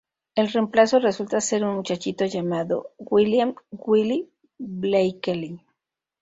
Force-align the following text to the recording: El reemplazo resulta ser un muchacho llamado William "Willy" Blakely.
El 0.33 0.47
reemplazo 0.49 0.97
resulta 0.97 1.39
ser 1.41 1.63
un 1.63 1.75
muchacho 1.75 2.25
llamado 2.25 2.89
William 2.97 3.53
"Willy" 3.69 4.27
Blakely. 4.57 5.63